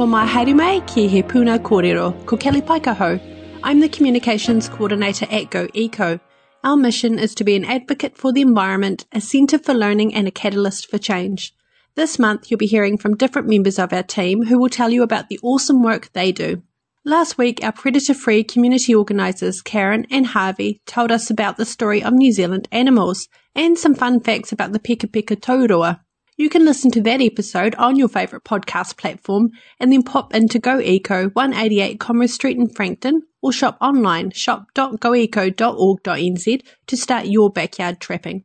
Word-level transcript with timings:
Ora, 0.00 0.06
no 0.06 0.12
mai 0.12 0.26
haere 0.26 0.54
mai 0.54 0.80
ki 0.86 1.08
he 1.08 1.22
puna 1.22 1.58
kōrero, 1.58 2.14
ko 2.24 2.36
Kelly 2.36 2.62
Paikaho. 2.62 3.20
I'm 3.62 3.80
the 3.80 3.88
Communications 3.88 4.68
Coordinator 4.68 5.26
at 5.30 5.50
Go 5.50 5.68
Eco. 5.74 6.18
Our 6.64 6.76
mission 6.76 7.18
is 7.18 7.34
to 7.34 7.44
be 7.44 7.54
an 7.54 7.66
advocate 7.66 8.16
for 8.16 8.32
the 8.32 8.40
environment, 8.40 9.04
a 9.12 9.20
centre 9.20 9.58
for 9.58 9.74
learning 9.74 10.14
and 10.14 10.26
a 10.26 10.30
catalyst 10.30 10.90
for 10.90 10.96
change. 10.96 11.54
This 11.96 12.18
month 12.18 12.50
you'll 12.50 12.56
be 12.56 12.66
hearing 12.66 12.96
from 12.96 13.16
different 13.16 13.48
members 13.48 13.78
of 13.78 13.92
our 13.92 14.02
team 14.02 14.46
who 14.46 14.58
will 14.58 14.70
tell 14.70 14.90
you 14.90 15.02
about 15.02 15.28
the 15.28 15.40
awesome 15.42 15.82
work 15.82 16.10
they 16.14 16.32
do. 16.32 16.62
Last 17.04 17.36
week, 17.36 17.60
our 17.62 17.72
predator-free 17.72 18.44
community 18.44 18.94
organisers 18.94 19.60
Karen 19.60 20.06
and 20.10 20.28
Harvey 20.28 20.80
told 20.86 21.12
us 21.12 21.30
about 21.30 21.58
the 21.58 21.66
story 21.66 22.02
of 22.02 22.14
New 22.14 22.32
Zealand 22.32 22.68
animals 22.72 23.28
and 23.54 23.76
some 23.78 23.94
fun 23.94 24.20
facts 24.20 24.52
about 24.52 24.72
the 24.72 24.78
Peka 24.78 25.10
Peka 25.10 25.36
Tauroa. 25.36 26.00
You 26.40 26.48
can 26.48 26.64
listen 26.64 26.90
to 26.92 27.02
that 27.02 27.20
episode 27.20 27.74
on 27.74 27.96
your 27.96 28.08
favourite 28.08 28.44
podcast 28.44 28.96
platform 28.96 29.50
and 29.78 29.92
then 29.92 30.02
pop 30.02 30.34
into 30.34 30.58
Go 30.58 30.80
Eco 30.80 31.28
188 31.28 32.00
Commerce 32.00 32.32
Street 32.32 32.56
in 32.56 32.70
Frankton 32.70 33.24
or 33.42 33.52
shop 33.52 33.76
online 33.78 34.30
shop.goeco.org.nz 34.30 36.62
to 36.86 36.96
start 36.96 37.26
your 37.26 37.50
backyard 37.50 38.00
trapping. 38.00 38.44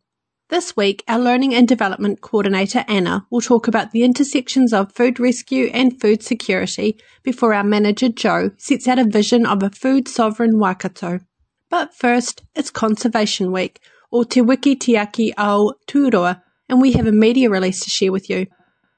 This 0.50 0.76
week, 0.76 1.06
our 1.08 1.18
Learning 1.18 1.56
and 1.56 1.70
Development 1.70 2.20
Coordinator 2.20 2.84
Anna 2.90 3.26
will 3.32 3.40
talk 3.40 3.70
about 3.70 3.92
the 3.92 4.04
intersections 4.04 4.74
of 4.74 4.92
food 4.92 5.18
rescue 5.18 5.70
and 5.74 5.98
food 5.98 6.22
security 6.22 7.00
before 7.24 7.54
our 7.54 7.64
manager 7.64 8.10
Joe 8.10 8.52
sets 8.58 8.90
out 8.90 9.00
a 9.00 9.06
vision 9.06 9.46
of 9.46 9.64
a 9.64 9.70
food 9.70 10.10
sovereign 10.10 10.60
Waikato. 10.60 11.22
But 11.70 11.94
first, 11.94 12.44
it's 12.56 12.72
Conservation 12.72 13.54
Week, 13.54 13.80
or 14.12 14.26
Te 14.26 14.42
Wiki 14.42 14.76
Tiaki 14.76 15.32
Ao 15.38 15.72
Turoa, 15.88 16.42
and 16.70 16.82
we 16.82 16.94
have 16.94 17.08
a 17.08 17.12
media 17.12 17.50
release 17.50 17.84
to 17.84 17.90
share 17.90 18.12
with 18.12 18.30
you. 18.30 18.48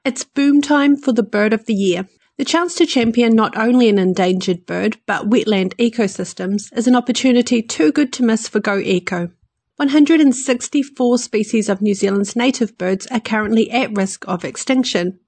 It's 0.04 0.24
boom 0.24 0.62
time 0.62 0.96
for 0.96 1.12
the 1.12 1.22
bird 1.22 1.52
of 1.52 1.66
the 1.66 1.74
year. 1.74 2.08
The 2.38 2.44
chance 2.44 2.76
to 2.76 2.86
champion 2.86 3.34
not 3.34 3.56
only 3.56 3.88
an 3.88 3.98
endangered 3.98 4.64
bird, 4.64 4.98
but 5.06 5.28
wetland 5.28 5.74
ecosystems 5.76 6.72
is 6.76 6.86
an 6.86 6.94
opportunity 6.94 7.62
too 7.62 7.90
good 7.90 8.12
to 8.12 8.22
miss 8.22 8.46
for 8.46 8.60
Go 8.60 8.78
Eco. 8.78 9.30
164 9.76 11.18
species 11.18 11.68
of 11.68 11.82
New 11.82 11.94
Zealand's 11.94 12.36
native 12.36 12.78
birds 12.78 13.06
are 13.08 13.20
currently 13.20 13.70
at 13.70 13.96
risk 13.96 14.24
of 14.26 14.44
extinction. 14.44 15.18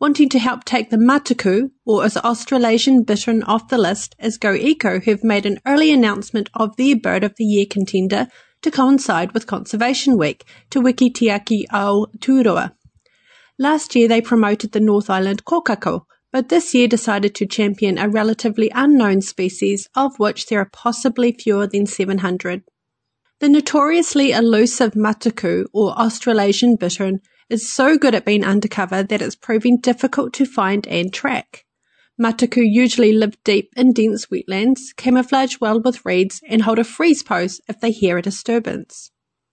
Wanting 0.00 0.28
to 0.30 0.38
help 0.38 0.64
take 0.64 0.90
the 0.90 0.96
matuku, 0.96 1.70
or 1.84 2.04
as 2.04 2.16
Australasian 2.16 3.04
bittern, 3.04 3.42
off 3.42 3.68
the 3.68 3.78
list, 3.78 4.16
as 4.18 4.38
Go 4.38 4.54
Eco 4.54 5.00
have 5.00 5.22
made 5.22 5.46
an 5.46 5.60
early 5.66 5.92
announcement 5.92 6.50
of 6.54 6.76
their 6.76 6.96
Bird 6.96 7.22
of 7.22 7.36
the 7.36 7.44
Year 7.44 7.66
contender 7.68 8.28
to 8.62 8.70
coincide 8.70 9.32
with 9.32 9.46
Conservation 9.46 10.16
Week 10.16 10.44
Te 10.70 10.78
Wiki 10.78 11.10
Tiaki 11.10 11.64
Ao 11.72 12.06
Turoa. 12.18 12.72
Last 13.58 13.94
year 13.94 14.08
they 14.08 14.20
promoted 14.20 14.72
the 14.72 14.80
North 14.80 15.10
Island 15.10 15.44
kokako, 15.44 16.06
but 16.32 16.48
this 16.48 16.74
year 16.74 16.88
decided 16.88 17.34
to 17.34 17.46
champion 17.46 17.98
a 17.98 18.08
relatively 18.08 18.70
unknown 18.74 19.20
species 19.20 19.88
of 19.94 20.18
which 20.18 20.46
there 20.46 20.60
are 20.60 20.70
possibly 20.72 21.32
fewer 21.32 21.66
than 21.66 21.86
700. 21.86 22.62
The 23.40 23.48
notoriously 23.48 24.32
elusive 24.32 24.92
matuku 24.92 25.64
or 25.72 25.92
Australasian 25.98 26.76
bittern 26.76 27.20
is 27.48 27.70
so 27.70 27.98
good 27.98 28.14
at 28.14 28.24
being 28.24 28.44
undercover 28.44 29.02
that 29.02 29.22
it's 29.22 29.34
proving 29.34 29.78
difficult 29.78 30.32
to 30.34 30.44
find 30.44 30.86
and 30.86 31.12
track. 31.12 31.64
Matuku 32.20 32.62
usually 32.62 33.14
live 33.14 33.42
deep 33.44 33.70
in 33.78 33.94
dense 33.94 34.26
wetlands, 34.26 34.94
camouflage 34.94 35.56
well 35.58 35.80
with 35.80 36.04
reeds, 36.04 36.42
and 36.46 36.60
hold 36.60 36.78
a 36.78 36.84
freeze 36.84 37.22
pose 37.22 37.62
if 37.66 37.80
they 37.80 37.90
hear 37.90 38.18
a 38.18 38.22
disturbance. 38.22 39.10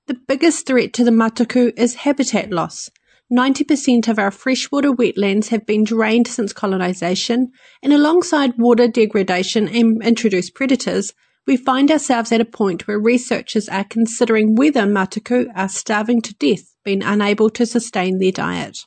The 0.07 0.19
biggest 0.27 0.65
threat 0.65 0.91
to 0.93 1.05
the 1.05 1.11
matuku 1.11 1.71
is 1.77 1.95
habitat 1.95 2.51
loss. 2.51 2.89
90% 3.31 4.09
of 4.09 4.19
our 4.19 4.31
freshwater 4.31 4.91
wetlands 4.91 5.47
have 5.47 5.65
been 5.65 5.85
drained 5.85 6.27
since 6.27 6.51
colonisation, 6.51 7.51
and 7.81 7.93
alongside 7.93 8.57
water 8.57 8.89
degradation 8.89 9.69
and 9.69 10.03
introduced 10.03 10.53
predators, 10.53 11.13
we 11.45 11.55
find 11.55 11.89
ourselves 11.89 12.33
at 12.33 12.41
a 12.41 12.45
point 12.45 12.85
where 12.85 12.99
researchers 12.99 13.69
are 13.69 13.85
considering 13.85 14.55
whether 14.55 14.81
matuku 14.81 15.47
are 15.55 15.69
starving 15.69 16.21
to 16.21 16.33
death, 16.33 16.75
being 16.83 17.01
unable 17.01 17.49
to 17.49 17.65
sustain 17.65 18.19
their 18.19 18.33
diet. 18.33 18.79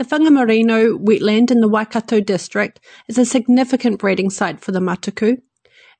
The 0.00 0.06
Whangamarino 0.06 0.96
wetland 0.96 1.50
in 1.50 1.60
the 1.60 1.68
Waikato 1.68 2.20
district 2.20 2.80
is 3.06 3.18
a 3.18 3.26
significant 3.26 3.98
breeding 3.98 4.30
site 4.30 4.58
for 4.58 4.72
the 4.72 4.80
matuku. 4.80 5.42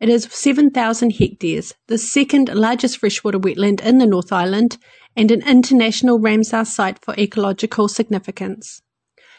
It 0.01 0.09
is 0.09 0.27
7,000 0.31 1.11
hectares, 1.11 1.75
the 1.87 1.99
second 1.99 2.49
largest 2.49 2.97
freshwater 2.97 3.39
wetland 3.39 3.83
in 3.83 3.99
the 3.99 4.07
North 4.07 4.33
Island, 4.33 4.79
and 5.15 5.31
an 5.31 5.47
international 5.47 6.19
Ramsar 6.19 6.67
site 6.67 7.05
for 7.05 7.15
ecological 7.19 7.89
significance. 7.89 8.81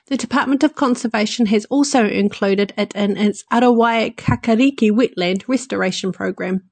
The 0.06 0.18
Department 0.18 0.64
of 0.64 0.76
Conservation 0.76 1.48
has 1.48 1.66
also 1.66 2.08
included 2.08 2.72
it 2.78 2.94
in 2.94 3.18
its 3.18 3.44
Arawai 3.52 4.16
Kakariki 4.16 4.92
wetland 4.92 5.44
restoration 5.48 6.12
program. 6.12 6.70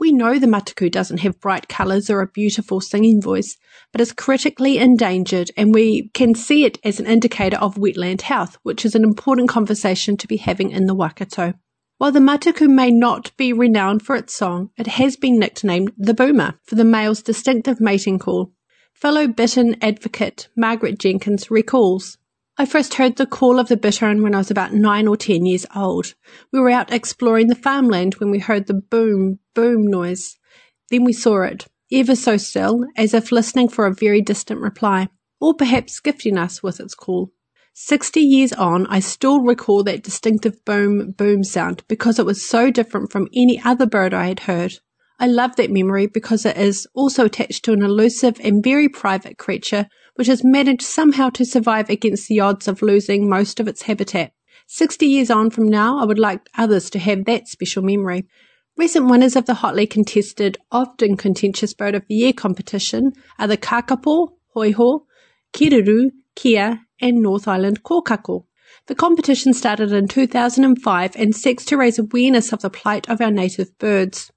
We 0.00 0.12
know 0.12 0.38
the 0.38 0.46
matuku 0.46 0.90
doesn't 0.90 1.18
have 1.18 1.40
bright 1.40 1.68
colours 1.68 2.08
or 2.08 2.22
a 2.22 2.26
beautiful 2.26 2.80
singing 2.80 3.20
voice, 3.20 3.58
but 3.92 4.00
is 4.00 4.12
critically 4.12 4.78
endangered 4.78 5.50
and 5.58 5.74
we 5.74 6.08
can 6.14 6.34
see 6.34 6.64
it 6.64 6.78
as 6.82 6.98
an 6.98 7.06
indicator 7.06 7.58
of 7.58 7.74
wetland 7.74 8.22
health, 8.22 8.56
which 8.62 8.86
is 8.86 8.94
an 8.94 9.04
important 9.04 9.50
conversation 9.50 10.16
to 10.16 10.26
be 10.26 10.38
having 10.38 10.70
in 10.70 10.86
the 10.86 10.94
Waikato. 10.94 11.52
While 11.98 12.12
the 12.12 12.18
matuku 12.18 12.66
may 12.66 12.90
not 12.90 13.36
be 13.36 13.52
renowned 13.52 14.00
for 14.00 14.16
its 14.16 14.34
song, 14.34 14.70
it 14.78 14.86
has 14.86 15.16
been 15.16 15.38
nicknamed 15.38 15.92
the 15.98 16.14
boomer 16.14 16.54
for 16.64 16.76
the 16.76 16.84
male's 16.84 17.22
distinctive 17.22 17.78
mating 17.78 18.18
call. 18.18 18.52
Fellow 18.94 19.28
bittern 19.28 19.76
advocate 19.82 20.48
Margaret 20.56 20.98
Jenkins 20.98 21.50
recalls. 21.50 22.16
I 22.60 22.66
first 22.66 22.92
heard 22.92 23.16
the 23.16 23.24
call 23.24 23.58
of 23.58 23.68
the 23.68 23.76
bittern 23.78 24.22
when 24.22 24.34
I 24.34 24.38
was 24.38 24.50
about 24.50 24.74
nine 24.74 25.08
or 25.08 25.16
ten 25.16 25.46
years 25.46 25.64
old. 25.74 26.12
We 26.52 26.60
were 26.60 26.68
out 26.68 26.92
exploring 26.92 27.46
the 27.46 27.54
farmland 27.54 28.16
when 28.16 28.30
we 28.30 28.38
heard 28.38 28.66
the 28.66 28.74
boom, 28.74 29.38
boom 29.54 29.86
noise. 29.86 30.36
Then 30.90 31.04
we 31.04 31.14
saw 31.14 31.40
it, 31.40 31.68
ever 31.90 32.14
so 32.14 32.36
still, 32.36 32.84
as 32.98 33.14
if 33.14 33.32
listening 33.32 33.70
for 33.70 33.86
a 33.86 33.94
very 33.94 34.20
distant 34.20 34.60
reply, 34.60 35.08
or 35.40 35.54
perhaps 35.54 36.00
gifting 36.00 36.36
us 36.36 36.62
with 36.62 36.80
its 36.80 36.94
call. 36.94 37.32
Sixty 37.72 38.20
years 38.20 38.52
on, 38.52 38.86
I 38.88 39.00
still 39.00 39.40
recall 39.40 39.82
that 39.84 40.02
distinctive 40.02 40.62
boom, 40.66 41.12
boom 41.12 41.42
sound 41.42 41.82
because 41.88 42.18
it 42.18 42.26
was 42.26 42.46
so 42.46 42.70
different 42.70 43.10
from 43.10 43.30
any 43.34 43.58
other 43.64 43.86
bird 43.86 44.12
I 44.12 44.26
had 44.26 44.40
heard. 44.40 44.80
I 45.22 45.26
love 45.26 45.56
that 45.56 45.70
memory 45.70 46.06
because 46.06 46.46
it 46.46 46.56
is 46.56 46.88
also 46.94 47.26
attached 47.26 47.66
to 47.66 47.74
an 47.74 47.82
elusive 47.82 48.40
and 48.42 48.64
very 48.64 48.88
private 48.88 49.36
creature 49.36 49.86
which 50.14 50.28
has 50.28 50.42
managed 50.42 50.80
somehow 50.80 51.28
to 51.30 51.44
survive 51.44 51.90
against 51.90 52.26
the 52.26 52.40
odds 52.40 52.66
of 52.66 52.80
losing 52.80 53.28
most 53.28 53.60
of 53.60 53.68
its 53.68 53.82
habitat. 53.82 54.32
60 54.66 55.04
years 55.04 55.30
on 55.30 55.50
from 55.50 55.68
now, 55.68 55.98
I 55.98 56.06
would 56.06 56.18
like 56.18 56.48
others 56.56 56.88
to 56.90 56.98
have 56.98 57.26
that 57.26 57.48
special 57.48 57.82
memory. 57.82 58.26
Recent 58.78 59.10
winners 59.10 59.36
of 59.36 59.44
the 59.44 59.54
hotly 59.54 59.86
contested, 59.86 60.56
often 60.72 61.18
contentious 61.18 61.74
Bird 61.74 61.94
of 61.94 62.06
the 62.06 62.14
Year 62.14 62.32
competition 62.32 63.12
are 63.38 63.46
the 63.46 63.58
Kakapo, 63.58 64.28
Hoiho, 64.56 65.02
Kererū, 65.52 66.12
Kea, 66.34 66.78
and 67.00 67.20
North 67.20 67.46
Island 67.46 67.82
Kokako. 67.82 68.46
The 68.86 68.94
competition 68.94 69.52
started 69.52 69.92
in 69.92 70.08
2005 70.08 71.16
and 71.16 71.36
seeks 71.36 71.66
to 71.66 71.76
raise 71.76 71.98
awareness 71.98 72.54
of 72.54 72.62
the 72.62 72.70
plight 72.70 73.06
of 73.10 73.20
our 73.20 73.30
native 73.30 73.76
birds. 73.78 74.32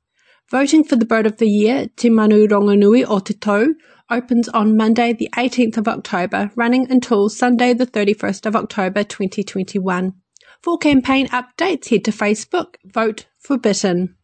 Voting 0.49 0.83
for 0.83 0.95
the 0.95 1.05
Bird 1.05 1.25
of 1.25 1.37
the 1.37 1.47
Year, 1.47 1.87
Te 1.95 2.09
Manu 2.09 2.47
Rongonui 2.47 3.05
o 3.07 3.19
Te 3.19 3.33
Tau, 3.33 3.67
opens 4.09 4.47
on 4.49 4.77
Monday, 4.77 5.13
the 5.13 5.29
18th 5.35 5.77
of 5.77 5.87
October, 5.87 6.51
running 6.55 6.91
until 6.91 7.29
Sunday, 7.29 7.73
the 7.73 7.87
31st 7.87 8.45
of 8.45 8.55
October 8.55 9.03
2021. 9.03 10.13
For 10.61 10.77
campaign 10.77 11.27
updates, 11.27 11.89
head 11.89 12.05
to 12.05 12.11
Facebook, 12.11 12.75
vote 12.85 13.25
for 13.39 13.57
Bittern. 13.57 14.15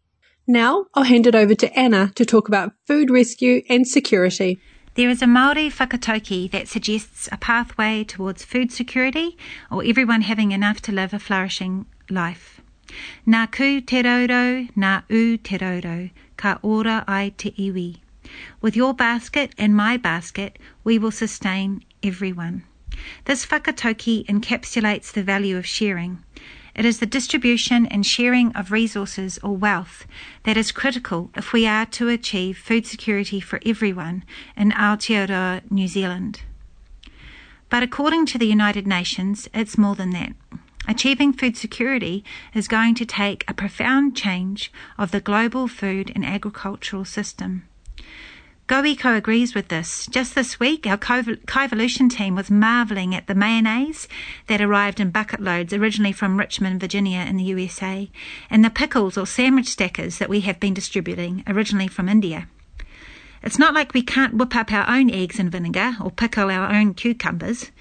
Now, 0.48 0.86
I'll 0.94 1.04
hand 1.04 1.28
it 1.28 1.36
over 1.36 1.56
to 1.56 1.78
Anna 1.78 2.12
to 2.16 2.26
talk 2.26 2.48
about 2.48 2.74
food 2.88 3.10
rescue 3.10 3.62
and 3.70 3.88
security. 3.88 4.60
There 4.96 5.10
is 5.10 5.22
a 5.22 5.28
Maori 5.28 5.70
whakatauki 5.70 6.50
that 6.52 6.68
suggests 6.68 7.30
a 7.32 7.38
pathway 7.38 8.04
towards 8.04 8.44
food 8.44 8.72
security 8.72 9.38
or 9.72 9.84
everyone 9.86 10.24
having 10.24 10.52
enough 10.52 10.82
to 10.82 10.92
live 10.92 11.14
a 11.14 11.20
flourishing 11.20 11.86
life. 12.10 12.59
Nā 13.28 13.52
ku 13.52 13.82
te 13.82 14.02
rourou, 14.04 14.68
nā 14.76 15.04
u 15.10 15.38
te 15.38 15.58
rourou, 15.58 16.10
ka 16.38 16.58
ora 16.64 17.04
ai 17.08 17.34
te 17.38 17.52
iwi. 17.52 17.98
With 18.62 18.76
your 18.76 18.94
basket 18.94 19.54
and 19.58 19.76
my 19.76 19.98
basket, 19.98 20.58
we 20.84 20.98
will 20.98 21.12
sustain 21.12 21.84
everyone. 22.04 22.64
This 23.26 23.46
whakatauki 23.46 24.26
encapsulates 24.26 25.12
the 25.12 25.24
value 25.24 25.58
of 25.58 25.66
sharing. 25.66 26.24
It 26.76 26.86
is 26.86 27.00
the 27.00 27.06
distribution 27.06 27.86
and 27.88 28.06
sharing 28.06 28.56
of 28.56 28.72
resources 28.72 29.38
or 29.40 29.56
wealth 29.56 30.06
that 30.44 30.58
is 30.58 30.72
critical 30.72 31.30
if 31.36 31.52
we 31.52 31.68
are 31.68 31.86
to 31.88 32.10
achieve 32.10 32.58
food 32.58 32.86
security 32.86 33.40
for 33.40 33.60
everyone 33.66 34.24
in 34.56 34.72
Aotearoa, 34.72 35.70
New 35.70 35.88
Zealand. 35.88 36.44
But 37.70 37.84
according 37.84 38.26
to 38.28 38.38
the 38.38 38.48
United 38.48 38.88
Nations, 38.88 39.50
it's 39.54 39.78
more 39.78 39.96
than 39.96 40.12
that. 40.12 40.34
Achieving 40.88 41.34
food 41.34 41.56
security 41.56 42.24
is 42.54 42.68
going 42.68 42.96
to 42.96 43.06
take 43.06 43.44
a 43.48 43.54
profound 43.54 44.16
change 44.16 44.72
of 44.98 45.12
the 45.12 45.20
global 45.20 45.68
food 45.68 46.12
and 46.16 46.26
agricultural 46.26 47.06
system. 47.06 47.68
GoEco 48.68 49.18
agrees 49.18 49.56
with 49.56 49.70
this. 49.70 50.06
Just 50.12 50.36
this 50.36 50.60
week, 50.60 50.86
our 50.86 50.98
Kaivolution 50.98 52.08
team 52.08 52.36
was 52.36 52.52
marvelling 52.52 53.16
at 53.16 53.26
the 53.26 53.34
mayonnaise 53.34 54.08
that 54.46 54.62
arrived 54.62 55.00
in 55.00 55.10
bucket 55.10 55.40
loads 55.40 55.74
originally 55.74 56.12
from 56.12 56.38
Richmond, 56.38 56.80
Virginia 56.80 57.22
in 57.22 57.38
the 57.38 57.46
USA, 57.46 58.12
and 58.48 58.64
the 58.64 58.70
pickles 58.70 59.18
or 59.18 59.26
sandwich 59.26 59.70
stackers 59.70 60.20
that 60.20 60.30
we 60.30 60.42
have 60.42 60.60
been 60.60 60.76
distributing 60.76 61.44
originally 61.48 61.88
from 61.88 62.08
India. 62.08 62.48
It's 63.42 63.58
not 63.58 63.74
like 63.74 63.96
we 63.96 64.04
can't 64.04 64.36
whip 64.36 64.56
up 64.56 64.72
our 64.72 64.88
own 64.88 65.10
eggs 65.10 65.40
and 65.40 65.52
vinegar 65.52 65.96
or 66.00 66.12
pickle 66.12 66.52
our 66.52 66.72
own 66.72 66.94
cucumbers, 66.94 67.72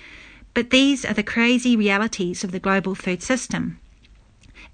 but 0.58 0.70
these 0.70 1.04
are 1.04 1.14
the 1.14 1.22
crazy 1.22 1.76
realities 1.76 2.42
of 2.42 2.50
the 2.50 2.58
global 2.58 2.92
food 2.92 3.22
system. 3.22 3.78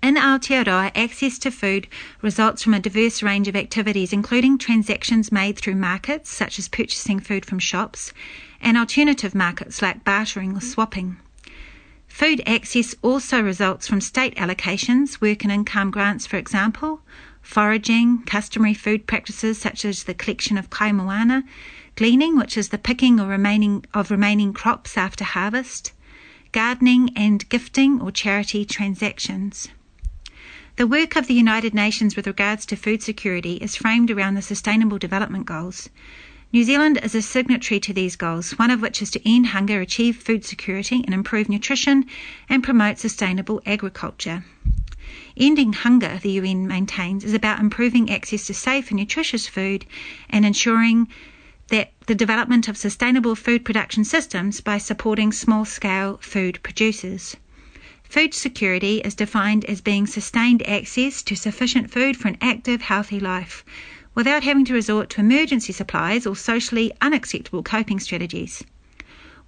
In 0.02 0.14
Aotearoa, 0.14 0.90
access 0.94 1.38
to 1.40 1.50
food 1.50 1.88
results 2.22 2.62
from 2.62 2.72
a 2.72 2.80
diverse 2.80 3.22
range 3.22 3.48
of 3.48 3.54
activities, 3.54 4.10
including 4.10 4.56
transactions 4.56 5.30
made 5.30 5.58
through 5.58 5.74
markets, 5.74 6.30
such 6.30 6.58
as 6.58 6.68
purchasing 6.68 7.20
food 7.20 7.44
from 7.44 7.58
shops, 7.58 8.14
and 8.62 8.78
alternative 8.78 9.34
markets 9.34 9.82
like 9.82 10.04
bartering 10.04 10.56
or 10.56 10.62
swapping. 10.62 11.18
Food 12.08 12.40
access 12.46 12.94
also 13.02 13.42
results 13.42 13.86
from 13.86 14.00
state 14.00 14.34
allocations, 14.36 15.20
work 15.20 15.42
and 15.42 15.52
income 15.52 15.90
grants, 15.90 16.26
for 16.26 16.38
example, 16.38 17.02
foraging, 17.42 18.22
customary 18.22 18.72
food 18.72 19.06
practices 19.06 19.58
such 19.58 19.84
as 19.84 20.04
the 20.04 20.14
collection 20.14 20.56
of 20.56 20.70
kaimoana, 20.70 21.42
gleaning, 21.96 22.36
which 22.36 22.56
is 22.56 22.70
the 22.70 22.78
picking 22.78 23.20
or 23.20 23.26
remaining 23.26 23.84
of 23.94 24.10
remaining 24.10 24.52
crops 24.52 24.96
after 24.96 25.24
harvest, 25.24 25.92
gardening 26.52 27.10
and 27.16 27.48
gifting 27.48 28.00
or 28.00 28.10
charity 28.10 28.64
transactions. 28.64 29.68
The 30.76 30.86
work 30.88 31.14
of 31.14 31.28
the 31.28 31.34
United 31.34 31.72
Nations 31.72 32.16
with 32.16 32.26
regards 32.26 32.66
to 32.66 32.76
food 32.76 33.02
security 33.02 33.54
is 33.54 33.76
framed 33.76 34.10
around 34.10 34.34
the 34.34 34.42
Sustainable 34.42 34.98
Development 34.98 35.46
Goals. 35.46 35.88
New 36.52 36.64
Zealand 36.64 36.98
is 37.02 37.14
a 37.14 37.22
signatory 37.22 37.80
to 37.80 37.92
these 37.92 38.16
goals, 38.16 38.52
one 38.58 38.70
of 38.70 38.80
which 38.80 39.00
is 39.00 39.10
to 39.10 39.28
end 39.28 39.48
hunger, 39.48 39.80
achieve 39.80 40.16
food 40.16 40.44
security, 40.44 41.02
and 41.04 41.14
improve 41.14 41.48
nutrition 41.48 42.06
and 42.48 42.62
promote 42.62 42.98
sustainable 42.98 43.62
agriculture. 43.66 44.44
Ending 45.36 45.72
hunger, 45.72 46.18
the 46.22 46.30
UN 46.30 46.66
maintains, 46.66 47.24
is 47.24 47.34
about 47.34 47.60
improving 47.60 48.10
access 48.10 48.46
to 48.46 48.54
safe 48.54 48.90
and 48.90 48.98
nutritious 48.98 49.46
food 49.46 49.84
and 50.30 50.44
ensuring 50.44 51.08
that 51.68 51.92
the 52.06 52.14
development 52.14 52.68
of 52.68 52.76
sustainable 52.76 53.34
food 53.34 53.64
production 53.64 54.04
systems 54.04 54.60
by 54.60 54.78
supporting 54.78 55.32
small 55.32 55.64
scale 55.64 56.18
food 56.22 56.62
producers. 56.62 57.36
Food 58.04 58.34
security 58.34 58.98
is 58.98 59.14
defined 59.14 59.64
as 59.64 59.80
being 59.80 60.06
sustained 60.06 60.66
access 60.68 61.22
to 61.22 61.34
sufficient 61.34 61.90
food 61.90 62.16
for 62.16 62.28
an 62.28 62.38
active, 62.40 62.82
healthy 62.82 63.18
life 63.18 63.64
without 64.14 64.44
having 64.44 64.64
to 64.64 64.74
resort 64.74 65.10
to 65.10 65.20
emergency 65.20 65.72
supplies 65.72 66.26
or 66.26 66.36
socially 66.36 66.92
unacceptable 67.00 67.62
coping 67.62 67.98
strategies. 67.98 68.62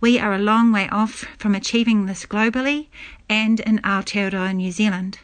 We 0.01 0.19
are 0.19 0.35
a 0.35 0.39
long 0.39 0.73
way 0.73 0.89
off 0.89 1.25
from 1.39 1.55
achieving 1.55 2.07
this 2.07 2.27
globally 2.27 2.89
and 3.29 3.61
in 3.61 3.79
Aotearoa, 3.79 4.55
New 4.55 4.73
Zealand. 4.73 5.21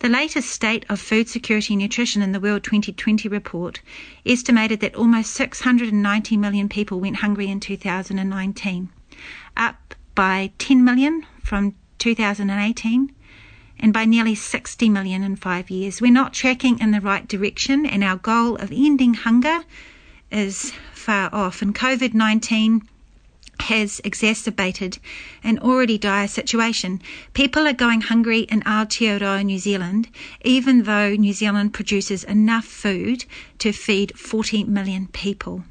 The 0.00 0.08
latest 0.08 0.48
State 0.48 0.86
of 0.88 0.98
Food 0.98 1.28
Security 1.28 1.74
and 1.74 1.82
Nutrition 1.82 2.22
in 2.22 2.32
the 2.32 2.40
World 2.40 2.64
2020 2.64 3.28
report 3.28 3.82
estimated 4.24 4.80
that 4.80 4.94
almost 4.94 5.34
690 5.34 6.38
million 6.38 6.70
people 6.70 7.00
went 7.00 7.16
hungry 7.16 7.48
in 7.48 7.60
2019, 7.60 8.88
up 9.58 9.94
by 10.14 10.52
10 10.56 10.82
million 10.82 11.26
from 11.42 11.74
2018 11.98 13.12
and 13.78 13.92
by 13.92 14.06
nearly 14.06 14.34
60 14.34 14.88
million 14.88 15.22
in 15.22 15.36
five 15.36 15.68
years. 15.68 16.00
We're 16.00 16.10
not 16.10 16.32
tracking 16.32 16.78
in 16.78 16.92
the 16.92 17.00
right 17.02 17.28
direction, 17.28 17.84
and 17.84 18.02
our 18.02 18.16
goal 18.16 18.56
of 18.56 18.72
ending 18.72 19.12
hunger 19.12 19.64
is 20.30 20.72
far 20.94 21.28
off. 21.30 21.60
And 21.60 21.74
COVID 21.74 22.14
19 22.14 22.88
has 23.60 24.00
exacerbated 24.04 24.98
an 25.44 25.58
already 25.58 25.98
dire 25.98 26.28
situation. 26.28 27.00
People 27.34 27.66
are 27.66 27.72
going 27.72 28.00
hungry 28.00 28.40
in 28.40 28.62
Aotearoa, 28.62 29.44
New 29.44 29.58
Zealand, 29.58 30.08
even 30.44 30.84
though 30.84 31.14
New 31.14 31.32
Zealand 31.32 31.74
produces 31.74 32.24
enough 32.24 32.64
food 32.64 33.24
to 33.58 33.72
feed 33.72 34.18
40 34.18 34.64
million 34.64 35.06
people. 35.08 35.64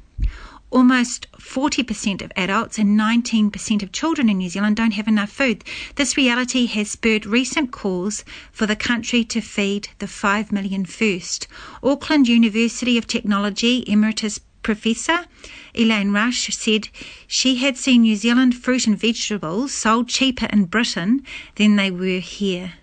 Almost 0.70 1.26
40% 1.32 2.22
of 2.22 2.30
adults 2.36 2.78
and 2.78 2.98
19% 2.98 3.82
of 3.82 3.90
children 3.90 4.28
in 4.28 4.38
New 4.38 4.48
Zealand 4.48 4.76
don't 4.76 4.92
have 4.92 5.08
enough 5.08 5.30
food. 5.30 5.64
This 5.96 6.16
reality 6.16 6.66
has 6.66 6.92
spurred 6.92 7.26
recent 7.26 7.72
calls 7.72 8.24
for 8.52 8.66
the 8.66 8.76
country 8.76 9.24
to 9.24 9.40
feed 9.40 9.88
the 9.98 10.06
5 10.06 10.52
million 10.52 10.84
first. 10.84 11.48
Auckland 11.82 12.28
University 12.28 12.96
of 12.96 13.08
Technology 13.08 13.82
Emeritus 13.88 14.38
Professor 14.62 15.26
Elaine 15.74 16.12
Rush 16.12 16.54
said 16.54 16.88
she 17.26 17.56
had 17.56 17.76
seen 17.76 18.02
New 18.02 18.16
Zealand 18.16 18.54
fruit 18.54 18.86
and 18.86 18.98
vegetables 18.98 19.72
sold 19.72 20.08
cheaper 20.08 20.46
in 20.46 20.64
Britain 20.64 21.24
than 21.56 21.76
they 21.76 21.90
were 21.90 22.20
here. 22.20 22.74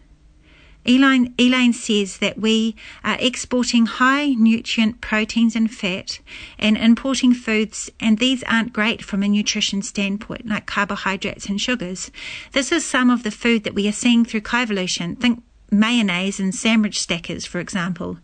Elaine, 0.87 1.33
Elaine 1.37 1.73
says 1.73 2.19
that 2.19 2.39
we 2.39 2.73
are 3.03 3.17
exporting 3.19 3.87
high 3.87 4.27
nutrient 4.27 5.01
proteins 5.01 5.53
and 5.53 5.69
fat 5.69 6.19
and 6.57 6.77
importing 6.77 7.33
foods, 7.33 7.91
and 7.99 8.19
these 8.19 8.41
aren't 8.43 8.71
great 8.71 9.03
from 9.03 9.21
a 9.21 9.27
nutrition 9.27 9.81
standpoint, 9.81 10.47
like 10.47 10.65
carbohydrates 10.65 11.47
and 11.47 11.59
sugars. 11.59 12.09
This 12.53 12.71
is 12.71 12.85
some 12.85 13.09
of 13.09 13.23
the 13.23 13.31
food 13.31 13.65
that 13.65 13.75
we 13.75 13.85
are 13.87 13.91
seeing 13.91 14.23
through 14.23 14.41
Kaivolution. 14.41 15.19
Think 15.19 15.43
mayonnaise 15.69 16.39
and 16.39 16.55
sandwich 16.55 17.01
stackers, 17.01 17.45
for 17.45 17.59
example. 17.59 18.19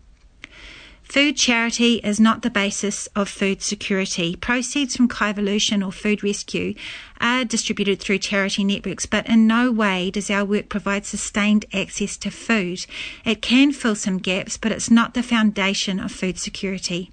Food 1.04 1.36
charity 1.36 1.96
is 1.96 2.18
not 2.18 2.42
the 2.42 2.50
basis 2.50 3.06
of 3.14 3.28
food 3.28 3.62
security. 3.62 4.34
Proceeds 4.36 4.96
from 4.96 5.08
Kaivolution 5.08 5.84
or 5.84 5.92
food 5.92 6.24
rescue 6.24 6.74
are 7.20 7.44
distributed 7.44 8.00
through 8.00 8.18
charity 8.18 8.64
networks, 8.64 9.06
but 9.06 9.28
in 9.28 9.46
no 9.46 9.70
way 9.70 10.10
does 10.10 10.30
our 10.30 10.44
work 10.44 10.68
provide 10.68 11.06
sustained 11.06 11.66
access 11.72 12.16
to 12.16 12.30
food. 12.30 12.86
It 13.24 13.42
can 13.42 13.70
fill 13.72 13.94
some 13.94 14.18
gaps, 14.18 14.56
but 14.56 14.72
it's 14.72 14.90
not 14.90 15.14
the 15.14 15.22
foundation 15.22 16.00
of 16.00 16.10
food 16.10 16.38
security. 16.38 17.12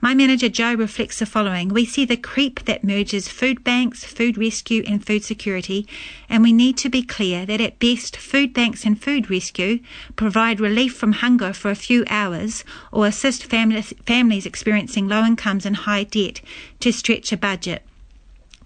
My 0.00 0.14
manager 0.14 0.48
Joe 0.48 0.74
reflects 0.74 1.18
the 1.18 1.26
following. 1.26 1.68
We 1.68 1.84
see 1.84 2.04
the 2.04 2.16
creep 2.16 2.64
that 2.64 2.84
merges 2.84 3.28
food 3.28 3.64
banks, 3.64 4.04
food 4.04 4.36
rescue, 4.36 4.82
and 4.86 5.04
food 5.04 5.24
security, 5.24 5.86
and 6.28 6.42
we 6.42 6.52
need 6.52 6.76
to 6.78 6.88
be 6.88 7.02
clear 7.02 7.46
that 7.46 7.60
at 7.60 7.78
best, 7.78 8.16
food 8.16 8.52
banks 8.52 8.84
and 8.84 9.00
food 9.00 9.30
rescue 9.30 9.80
provide 10.16 10.60
relief 10.60 10.94
from 10.96 11.12
hunger 11.12 11.52
for 11.52 11.70
a 11.70 11.74
few 11.74 12.04
hours 12.08 12.64
or 12.92 13.06
assist 13.06 13.44
families, 13.44 13.92
families 14.04 14.46
experiencing 14.46 15.08
low 15.08 15.24
incomes 15.24 15.64
and 15.64 15.76
high 15.76 16.04
debt 16.04 16.40
to 16.80 16.92
stretch 16.92 17.32
a 17.32 17.36
budget. 17.36 17.82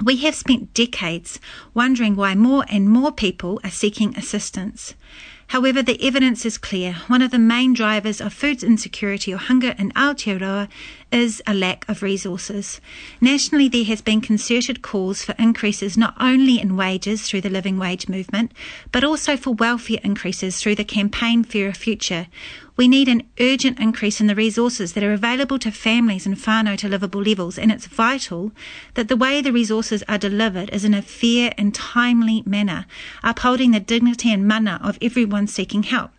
We 0.02 0.16
have 0.18 0.36
spent 0.36 0.74
decades 0.74 1.40
wondering 1.74 2.14
why 2.14 2.36
more 2.36 2.64
and 2.68 2.88
more 2.88 3.10
people 3.10 3.60
are 3.64 3.70
seeking 3.70 4.16
assistance. 4.16 4.94
However, 5.48 5.82
the 5.82 6.06
evidence 6.06 6.44
is 6.44 6.58
clear. 6.58 6.94
One 7.06 7.22
of 7.22 7.30
the 7.30 7.38
main 7.38 7.72
drivers 7.72 8.20
of 8.20 8.34
food 8.34 8.62
insecurity 8.62 9.32
or 9.32 9.38
hunger 9.38 9.74
in 9.78 9.92
Aotearoa 9.92 10.68
is 11.10 11.42
a 11.46 11.54
lack 11.54 11.88
of 11.88 12.02
resources. 12.02 12.80
Nationally, 13.20 13.68
there 13.68 13.84
has 13.84 14.00
been 14.00 14.20
concerted 14.20 14.82
calls 14.82 15.24
for 15.24 15.34
increases 15.38 15.96
not 15.96 16.14
only 16.20 16.60
in 16.60 16.76
wages 16.76 17.22
through 17.22 17.40
the 17.40 17.50
living 17.50 17.78
wage 17.78 18.08
movement, 18.08 18.52
but 18.92 19.04
also 19.04 19.36
for 19.36 19.54
welfare 19.54 20.00
increases 20.02 20.60
through 20.60 20.74
the 20.74 20.84
campaign 20.84 21.42
Fairer 21.42 21.72
Future. 21.72 22.26
We 22.76 22.88
need 22.88 23.08
an 23.08 23.24
urgent 23.40 23.80
increase 23.80 24.20
in 24.20 24.28
the 24.28 24.34
resources 24.34 24.92
that 24.92 25.02
are 25.02 25.12
available 25.12 25.58
to 25.60 25.72
families 25.72 26.26
and 26.26 26.36
whānau 26.36 26.76
to 26.78 26.88
livable 26.88 27.22
levels, 27.22 27.58
and 27.58 27.72
it's 27.72 27.86
vital 27.86 28.52
that 28.94 29.08
the 29.08 29.16
way 29.16 29.40
the 29.40 29.52
resources 29.52 30.04
are 30.08 30.18
delivered 30.18 30.70
is 30.70 30.84
in 30.84 30.94
a 30.94 31.02
fair 31.02 31.52
and 31.58 31.74
timely 31.74 32.42
manner, 32.46 32.86
upholding 33.24 33.72
the 33.72 33.80
dignity 33.80 34.32
and 34.32 34.46
mana 34.46 34.78
of 34.82 34.98
everyone 35.02 35.46
seeking 35.46 35.82
help. 35.82 36.12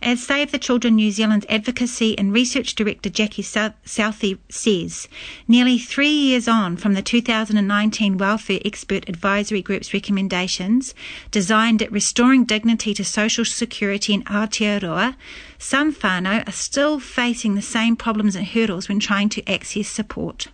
As 0.00 0.22
Save 0.22 0.52
the 0.52 0.58
Children 0.58 0.96
New 0.96 1.10
Zealand 1.10 1.44
Advocacy 1.48 2.18
and 2.18 2.32
Research 2.32 2.74
Director 2.74 3.10
Jackie 3.10 3.42
Southey 3.42 4.38
says, 4.48 5.08
nearly 5.46 5.78
three 5.78 6.08
years 6.08 6.48
on 6.48 6.76
from 6.76 6.94
the 6.94 7.02
2019 7.02 8.18
Welfare 8.18 8.60
Expert 8.64 9.08
Advisory 9.08 9.62
Group's 9.62 9.92
recommendations 9.92 10.94
designed 11.30 11.82
at 11.82 11.92
restoring 11.92 12.44
dignity 12.44 12.94
to 12.94 13.04
social 13.04 13.44
security 13.44 14.14
in 14.14 14.22
Aotearoa, 14.24 15.16
some 15.58 15.92
whānau 15.92 16.46
are 16.46 16.52
still 16.52 17.00
facing 17.00 17.54
the 17.54 17.62
same 17.62 17.96
problems 17.96 18.36
and 18.36 18.46
hurdles 18.46 18.88
when 18.88 19.00
trying 19.00 19.28
to 19.28 19.48
access 19.50 19.88
support. 19.88 20.48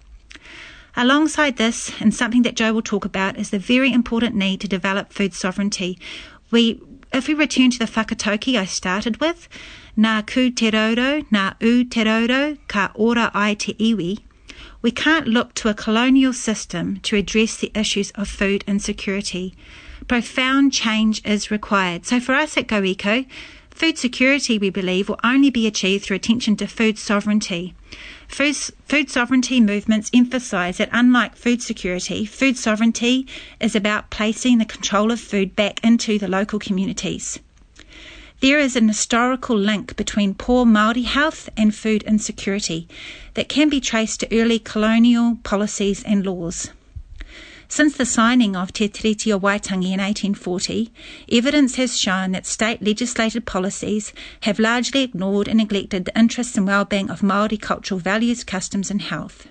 Alongside 0.96 1.56
this, 1.56 1.90
and 2.00 2.14
something 2.14 2.42
that 2.42 2.54
Joe 2.54 2.72
will 2.72 2.82
talk 2.82 3.04
about, 3.04 3.36
is 3.36 3.50
the 3.50 3.58
very 3.58 3.92
important 3.92 4.36
need 4.36 4.60
to 4.60 4.68
develop 4.68 5.12
food 5.12 5.34
sovereignty. 5.34 5.98
We 6.52 6.80
if 7.14 7.28
we 7.28 7.34
return 7.34 7.70
to 7.70 7.78
the 7.78 7.84
whakatauki 7.86 8.58
I 8.58 8.64
started 8.64 9.20
with, 9.20 9.48
nā 9.96 10.26
ku 10.26 10.50
te 10.50 10.70
rourou, 10.72 11.24
nā 11.30 11.54
u 11.62 11.84
te 11.84 12.04
rourou, 12.04 12.58
ka 12.66 12.90
ora 12.94 13.30
ai 13.32 13.54
te 13.54 13.74
iwi, 13.74 14.18
we 14.82 14.90
can't 14.90 15.28
look 15.28 15.54
to 15.54 15.68
a 15.68 15.74
colonial 15.74 16.32
system 16.32 16.98
to 17.04 17.16
address 17.16 17.56
the 17.56 17.70
issues 17.74 18.10
of 18.12 18.28
food 18.28 18.64
insecurity. 18.66 19.54
Profound 20.08 20.72
change 20.72 21.22
is 21.24 21.50
required. 21.50 22.04
So 22.04 22.18
for 22.18 22.34
us 22.34 22.56
at 22.56 22.66
GoEco, 22.66 23.26
food 23.70 23.96
security, 23.96 24.58
we 24.58 24.70
believe, 24.70 25.08
will 25.08 25.20
only 25.22 25.50
be 25.50 25.66
achieved 25.66 26.04
through 26.04 26.16
attention 26.16 26.56
to 26.56 26.66
food 26.66 26.98
sovereignty. 26.98 27.74
Food, 28.34 28.56
food 28.88 29.10
sovereignty 29.10 29.60
movements 29.60 30.10
emphasise 30.12 30.78
that 30.78 30.88
unlike 30.90 31.36
food 31.36 31.62
security, 31.62 32.24
food 32.26 32.56
sovereignty 32.56 33.28
is 33.60 33.76
about 33.76 34.10
placing 34.10 34.58
the 34.58 34.64
control 34.64 35.12
of 35.12 35.20
food 35.20 35.54
back 35.54 35.78
into 35.84 36.18
the 36.18 36.26
local 36.26 36.58
communities. 36.58 37.38
There 38.40 38.58
is 38.58 38.74
an 38.74 38.88
historical 38.88 39.56
link 39.56 39.94
between 39.94 40.34
poor 40.34 40.66
Māori 40.66 41.04
health 41.04 41.48
and 41.56 41.72
food 41.72 42.02
insecurity 42.02 42.88
that 43.34 43.48
can 43.48 43.68
be 43.68 43.80
traced 43.80 44.18
to 44.18 44.36
early 44.36 44.58
colonial 44.58 45.38
policies 45.44 46.02
and 46.02 46.26
laws. 46.26 46.70
Since 47.68 47.96
the 47.96 48.06
signing 48.06 48.54
of 48.54 48.72
Te 48.72 48.88
Tiriti 48.88 49.32
o 49.32 49.38
Waitangi 49.40 49.92
in 49.92 50.00
1840, 50.00 50.92
evidence 51.32 51.76
has 51.76 51.98
shown 51.98 52.32
that 52.32 52.46
state 52.46 52.82
legislated 52.82 53.46
policies 53.46 54.12
have 54.42 54.58
largely 54.58 55.02
ignored 55.02 55.48
and 55.48 55.58
neglected 55.58 56.04
the 56.04 56.18
interests 56.18 56.56
and 56.56 56.66
well-being 56.66 57.10
of 57.10 57.20
Māori 57.20 57.60
cultural 57.60 57.98
values, 57.98 58.44
customs 58.44 58.90
and 58.90 59.02
health. 59.02 59.48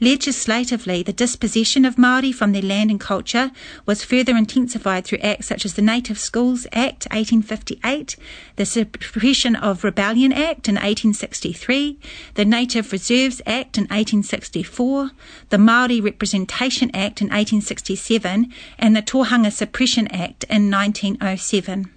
Legislatively, 0.00 1.02
the 1.02 1.12
dispossession 1.12 1.86
of 1.86 1.96
Māori 1.96 2.34
from 2.34 2.52
their 2.52 2.60
land 2.60 2.90
and 2.90 3.00
culture 3.00 3.50
was 3.86 4.04
further 4.04 4.36
intensified 4.36 5.06
through 5.06 5.18
acts 5.18 5.46
such 5.46 5.64
as 5.64 5.72
the 5.72 5.80
Native 5.80 6.18
Schools 6.18 6.66
Act 6.66 7.06
1858, 7.10 8.16
the 8.56 8.66
Suppression 8.66 9.56
of 9.56 9.84
Rebellion 9.84 10.32
Act 10.32 10.68
in 10.68 10.74
1863, 10.74 11.98
the 12.34 12.44
Native 12.44 12.92
Reserves 12.92 13.40
Act 13.46 13.78
in 13.78 13.84
1864, 13.84 15.12
the 15.48 15.56
Māori 15.56 16.02
Representation 16.02 16.90
Act 16.90 17.22
in 17.22 17.28
1867, 17.28 18.52
and 18.78 18.94
the 18.94 19.00
Tohunga 19.00 19.50
Suppression 19.50 20.08
Act 20.08 20.44
in 20.50 20.70
1907. 20.70 21.90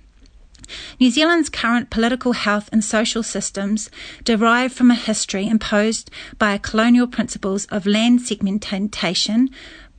New 1.00 1.10
Zealand's 1.10 1.48
current 1.48 1.90
political 1.90 2.34
health 2.34 2.68
and 2.74 2.84
social 2.84 3.24
systems 3.24 3.90
derive 4.26 4.74
from 4.74 4.92
a 4.92 4.96
history 4.96 5.48
imposed 5.48 6.12
by 6.38 6.58
colonial 6.58 7.08
principles 7.08 7.66
of 7.68 7.86
land 7.86 8.22
segmentation, 8.22 9.50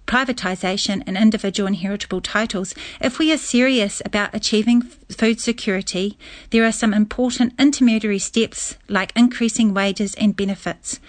privatisation 0.06 1.02
and 1.06 1.16
individual 1.16 1.66
inheritable 1.66 2.20
titles, 2.20 2.74
if 3.00 3.18
we 3.18 3.32
are 3.32 3.38
serious 3.38 4.02
about 4.04 4.34
achieving 4.34 4.82
food 4.82 5.40
security, 5.40 6.18
there 6.50 6.66
are 6.66 6.72
some 6.72 6.92
important 6.92 7.54
intermediary 7.58 8.18
steps 8.18 8.76
like 8.86 9.10
increasing 9.16 9.72
wages 9.72 10.14
and 10.16 10.36
benefits. 10.36 11.00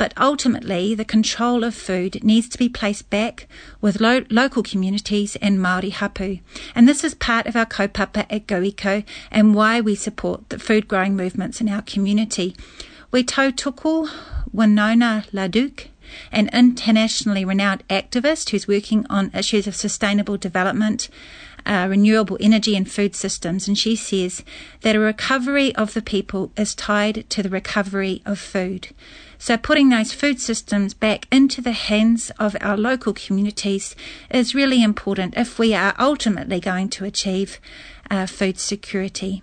But 0.00 0.14
ultimately, 0.16 0.94
the 0.94 1.04
control 1.04 1.62
of 1.62 1.74
food 1.74 2.24
needs 2.24 2.48
to 2.48 2.56
be 2.56 2.70
placed 2.70 3.10
back 3.10 3.46
with 3.82 4.00
lo- 4.00 4.24
local 4.30 4.62
communities 4.62 5.36
and 5.42 5.58
Māori 5.58 5.92
hapu. 5.92 6.38
And 6.74 6.88
this 6.88 7.04
is 7.04 7.12
part 7.12 7.46
of 7.46 7.54
our 7.54 7.66
kaupapa 7.66 8.24
at 8.30 8.46
GoEco 8.46 9.04
and 9.30 9.54
why 9.54 9.82
we 9.82 9.94
support 9.94 10.48
the 10.48 10.58
food 10.58 10.88
growing 10.88 11.16
movements 11.16 11.60
in 11.60 11.68
our 11.68 11.82
community. 11.82 12.56
We 13.12 13.22
tautoko 13.24 14.08
Winona 14.54 15.26
LaDuke, 15.34 15.88
an 16.32 16.48
internationally 16.50 17.44
renowned 17.44 17.86
activist 17.88 18.48
who's 18.48 18.66
working 18.66 19.04
on 19.10 19.30
issues 19.34 19.66
of 19.66 19.76
sustainable 19.76 20.38
development, 20.38 21.10
uh, 21.66 21.86
renewable 21.88 22.36
energy 22.40 22.76
and 22.76 22.90
food 22.90 23.14
systems. 23.14 23.68
And 23.68 23.78
she 23.78 23.96
says 23.96 24.44
that 24.82 24.96
a 24.96 25.00
recovery 25.00 25.74
of 25.76 25.94
the 25.94 26.02
people 26.02 26.52
is 26.56 26.74
tied 26.74 27.28
to 27.30 27.42
the 27.42 27.48
recovery 27.48 28.22
of 28.24 28.38
food. 28.38 28.88
So 29.38 29.56
putting 29.56 29.88
those 29.88 30.12
food 30.12 30.40
systems 30.40 30.92
back 30.92 31.26
into 31.32 31.62
the 31.62 31.72
hands 31.72 32.30
of 32.38 32.56
our 32.60 32.76
local 32.76 33.14
communities 33.14 33.96
is 34.30 34.54
really 34.54 34.82
important 34.82 35.34
if 35.36 35.58
we 35.58 35.74
are 35.74 35.94
ultimately 35.98 36.60
going 36.60 36.90
to 36.90 37.06
achieve 37.06 37.58
uh, 38.10 38.26
food 38.26 38.58
security. 38.58 39.42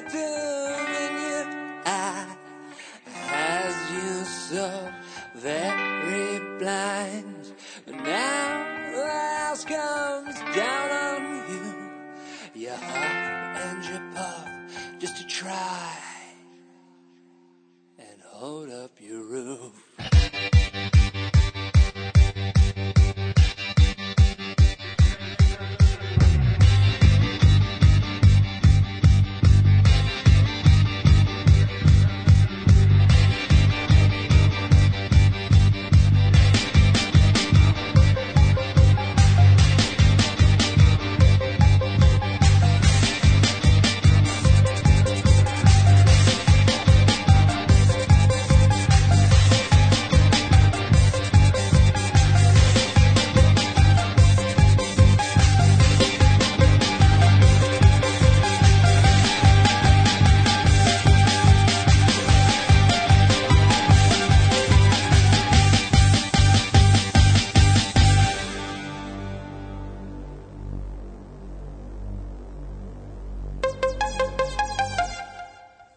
Perspective 0.00 0.88
in 1.00 1.14
your 1.22 1.82
eye 1.86 2.36
has 3.06 3.90
you 3.92 4.24
so 4.24 4.92
very 5.34 6.38
blind. 6.58 7.54
But 7.86 7.94
now 7.96 8.92
the 8.94 9.06
house 9.06 9.64
comes 9.64 10.38
down 10.54 10.90
on 10.90 11.50
you, 11.50 12.62
your 12.62 12.76
heart 12.76 13.56
and 13.64 13.84
your 13.84 14.02
puff 14.14 14.48
just 14.98 15.16
to 15.16 15.26
try 15.26 16.05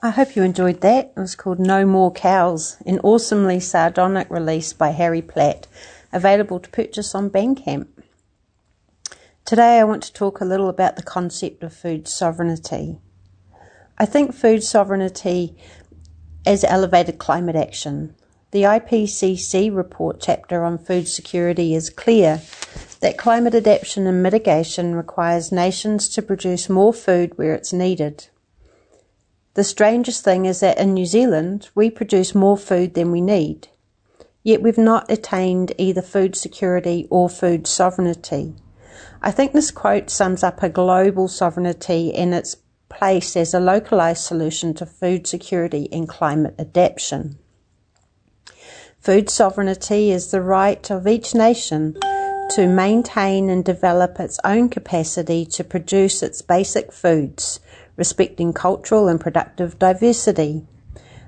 I 0.10 0.12
hope 0.12 0.36
you 0.36 0.42
enjoyed 0.42 0.82
that. 0.82 1.14
It 1.16 1.20
was 1.20 1.36
called 1.36 1.60
No 1.60 1.86
More 1.86 2.12
Cows, 2.12 2.78
an 2.84 3.00
awesomely 3.04 3.60
sardonic 3.60 4.28
release 4.32 4.74
by 4.74 4.90
Harry 4.90 5.22
Platt, 5.22 5.68
available 6.12 6.60
to 6.62 6.70
purchase 6.72 7.14
on 7.14 7.30
Bandcamp. 7.30 7.86
Today 9.46 9.78
I 9.78 9.84
want 9.84 10.02
to 10.02 10.12
talk 10.12 10.42
a 10.42 10.46
little 10.46 10.68
about 10.68 10.96
the 10.96 11.04
concept 11.04 11.62
of 11.62 11.76
food 11.76 12.08
sovereignty. 12.08 12.98
I 14.00 14.08
think 14.08 14.34
food 14.34 14.64
sovereignty 14.64 15.56
as 16.44 16.64
elevated 16.64 17.20
climate 17.20 17.56
action. 17.56 18.16
The 18.50 18.64
IPCC 18.64 19.72
report 19.72 20.20
chapter 20.20 20.64
on 20.64 20.80
food 20.80 21.08
security 21.08 21.76
is 21.76 21.92
clear 21.92 22.42
that 23.02 23.20
climate 23.20 23.54
adaptation 23.54 24.08
and 24.08 24.24
mitigation 24.24 24.96
requires 24.96 25.52
nations 25.52 26.10
to 26.10 26.24
produce 26.24 26.68
more 26.68 26.96
food 26.96 27.38
where 27.38 27.54
it's 27.54 27.72
needed. 27.72 28.30
The 29.56 29.64
strangest 29.64 30.24
thing 30.24 30.46
is 30.46 30.60
that 30.60 30.78
in 30.78 30.94
New 30.94 31.06
Zealand, 31.06 31.70
we 31.74 31.90
produce 31.90 32.36
more 32.36 32.58
food 32.58 32.94
than 32.94 33.12
we 33.12 33.20
need, 33.20 33.68
yet 34.44 34.62
we've 34.62 34.78
not 34.78 35.12
attained 35.12 35.74
either 35.78 36.02
food 36.02 36.36
security 36.36 37.08
or 37.10 37.30
food 37.30 37.66
sovereignty. 37.66 38.56
I 39.22 39.32
think 39.32 39.52
this 39.52 39.72
quote 39.72 40.10
sums 40.10 40.44
up 40.44 40.62
a 40.62 40.70
global 40.70 41.28
sovereignty 41.28 42.14
and 42.14 42.34
its 42.34 42.58
place 42.90 43.36
as 43.36 43.54
a 43.54 43.60
localized 43.60 44.24
solution 44.24 44.74
to 44.76 44.86
food 44.86 45.26
security 45.28 45.90
and 45.92 46.08
climate 46.08 46.56
adaptation. 46.60 47.38
Food 49.00 49.30
sovereignty 49.30 50.12
is 50.12 50.32
the 50.32 50.42
right 50.42 50.90
of 50.92 51.08
each 51.08 51.34
nation 51.34 51.96
to 52.52 52.68
maintain 52.68 53.50
and 53.50 53.64
develop 53.64 54.20
its 54.20 54.40
own 54.44 54.70
capacity 54.70 55.46
to 55.46 55.64
produce 55.64 56.22
its 56.22 56.42
basic 56.42 56.92
foods 56.92 57.60
respecting 58.00 58.54
cultural 58.54 59.10
and 59.10 59.20
productive 59.20 59.78
diversity. 59.78 60.66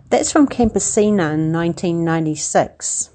That's 0.09 0.31
from 0.31 0.47
Campesina 0.47 1.33
in 1.33 1.51
1996. 1.51 3.09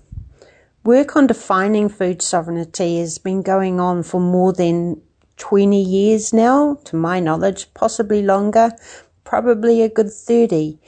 Work 0.85 1.17
on 1.17 1.27
defining 1.27 1.89
food 1.89 2.21
sovereignty 2.23 3.01
has 3.01 3.19
been 3.19 3.43
going 3.43 3.81
on 3.81 4.03
for 4.03 4.21
more 4.21 4.53
than 4.53 5.01
20 5.39 5.83
years 5.83 6.33
now, 6.33 6.79
to 6.85 6.97
my 6.97 7.19
knowledge, 7.19 7.73
possibly 7.75 8.23
longer, 8.23 8.71
probably 9.25 9.83
a 9.83 9.89
good 9.89 10.13
30. 10.13 10.79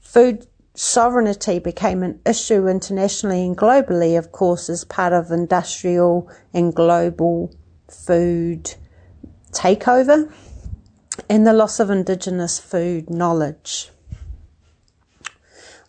Food 0.00 0.46
sovereignty 0.74 1.58
became 1.58 2.02
an 2.02 2.20
issue 2.26 2.66
internationally 2.68 3.44
and 3.44 3.56
globally, 3.56 4.18
of 4.18 4.32
course, 4.32 4.70
as 4.70 4.84
part 4.84 5.12
of 5.12 5.30
industrial 5.30 6.30
and 6.54 6.74
global 6.74 7.54
food 7.86 8.74
takeover 9.52 10.32
and 11.28 11.46
the 11.46 11.52
loss 11.52 11.80
of 11.80 11.90
Indigenous 11.90 12.58
food 12.58 13.10
knowledge. 13.10 13.90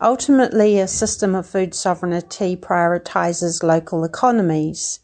Ultimately, 0.01 0.79
a 0.79 0.87
system 0.87 1.33
of 1.33 1.47
food 1.47 1.73
sovereignty 1.73 2.57
prioritises 2.57 3.63
local 3.63 4.03
economies, 4.03 4.99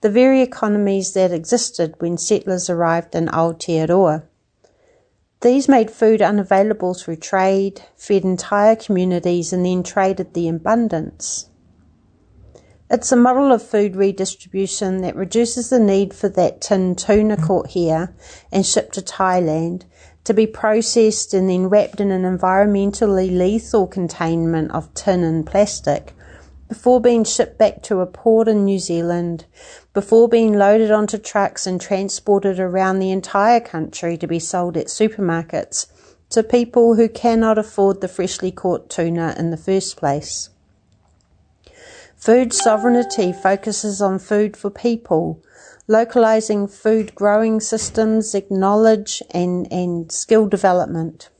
the 0.00 0.08
very 0.08 0.40
economies 0.40 1.12
that 1.12 1.32
existed 1.32 1.94
when 1.98 2.16
settlers 2.16 2.70
arrived 2.70 3.14
in 3.14 3.26
Aotearoa. 3.26 4.22
These 5.40 5.68
made 5.68 5.90
food 5.90 6.22
unavailable 6.22 6.94
through 6.94 7.16
trade, 7.16 7.82
fed 7.96 8.24
entire 8.24 8.74
communities, 8.74 9.52
and 9.52 9.66
then 9.66 9.82
traded 9.82 10.34
the 10.34 10.48
abundance. 10.48 11.48
It's 12.90 13.12
a 13.12 13.16
model 13.16 13.52
of 13.52 13.62
food 13.62 13.96
redistribution 13.96 15.02
that 15.02 15.14
reduces 15.14 15.68
the 15.68 15.78
need 15.78 16.14
for 16.14 16.30
that 16.30 16.62
tin 16.62 16.94
tuna 16.94 17.36
caught 17.36 17.66
here 17.68 18.14
and 18.50 18.64
shipped 18.64 18.94
to 18.94 19.02
Thailand 19.02 19.82
to 20.24 20.32
be 20.32 20.46
processed 20.46 21.34
and 21.34 21.50
then 21.50 21.68
wrapped 21.68 22.00
in 22.00 22.10
an 22.10 22.22
environmentally 22.22 23.30
lethal 23.36 23.86
containment 23.86 24.70
of 24.70 24.92
tin 24.94 25.22
and 25.22 25.46
plastic 25.46 26.14
before 26.66 26.98
being 26.98 27.24
shipped 27.24 27.58
back 27.58 27.82
to 27.82 28.00
a 28.00 28.06
port 28.06 28.48
in 28.48 28.64
New 28.64 28.78
Zealand, 28.78 29.44
before 29.92 30.26
being 30.26 30.54
loaded 30.54 30.90
onto 30.90 31.18
trucks 31.18 31.66
and 31.66 31.80
transported 31.80 32.58
around 32.58 33.00
the 33.00 33.10
entire 33.10 33.60
country 33.60 34.16
to 34.16 34.26
be 34.26 34.38
sold 34.38 34.78
at 34.78 34.86
supermarkets 34.86 35.86
to 36.30 36.42
people 36.42 36.94
who 36.94 37.08
cannot 37.08 37.58
afford 37.58 38.00
the 38.00 38.08
freshly 38.08 38.50
caught 38.50 38.88
tuna 38.88 39.34
in 39.38 39.50
the 39.50 39.56
first 39.58 39.98
place. 39.98 40.48
Food 42.18 42.52
sovereignty 42.52 43.32
focuses 43.32 44.02
on 44.02 44.18
food 44.18 44.56
for 44.56 44.70
people, 44.70 45.40
localizing 45.86 46.66
food 46.66 47.14
growing 47.14 47.60
systems, 47.60 48.34
acknowledge 48.34 49.22
and, 49.30 49.72
and 49.72 50.10
skill 50.10 50.48
development. 50.48 51.30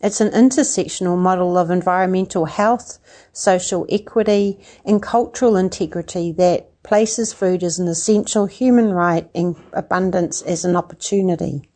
It's 0.00 0.22
an 0.22 0.30
intersectional 0.30 1.18
model 1.18 1.58
of 1.58 1.70
environmental 1.70 2.46
health, 2.46 2.98
social 3.32 3.86
equity, 3.90 4.58
and 4.84 5.02
cultural 5.02 5.56
integrity 5.56 6.32
that 6.32 6.82
places 6.82 7.34
food 7.34 7.62
as 7.62 7.78
an 7.78 7.86
essential 7.86 8.46
human 8.46 8.92
right 8.92 9.28
and 9.34 9.56
abundance 9.74 10.40
as 10.40 10.64
an 10.64 10.74
opportunity. 10.74 11.68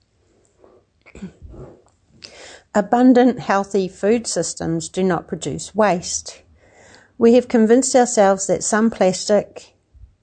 Abundant, 2.75 3.41
healthy 3.41 3.89
food 3.89 4.27
systems 4.27 4.89
do 4.89 5.03
not 5.03 5.29
produce 5.29 5.75
waste. 5.75 6.42
We 7.23 7.35
have 7.35 7.47
convinced 7.47 7.95
ourselves 7.95 8.49
that 8.49 8.65
some 8.65 8.91
plastic 8.91 9.77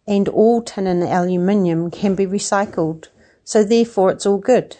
and 0.05 0.27
all 0.27 0.62
tin 0.62 0.85
and 0.85 1.01
aluminium 1.01 1.91
can 1.91 2.13
be 2.13 2.27
recycled, 2.27 3.07
so 3.45 3.63
therefore 3.63 4.12
it's 4.12 4.25
all 4.25 4.38
good. 4.38 4.75